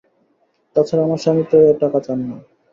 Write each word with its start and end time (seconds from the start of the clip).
তা 0.75 0.81
ছাড়া 0.87 1.03
আমার 1.05 1.19
স্বামী 1.23 1.43
তো 1.51 1.57
এ 1.61 1.79
টাকা 1.81 1.99
চান 2.05 2.19
না। 2.27 2.37